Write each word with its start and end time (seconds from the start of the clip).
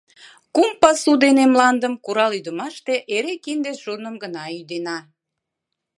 Кум 0.55 0.71
пасу 0.81 1.11
дене 1.23 1.43
мландым 1.53 1.93
курал-ӱдымаште 2.03 2.95
эре 3.15 3.33
кинде-шурным 3.43 4.15
гына 4.23 4.43
ӱдена. 4.61 4.97